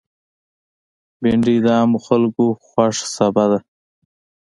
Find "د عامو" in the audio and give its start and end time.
1.65-1.99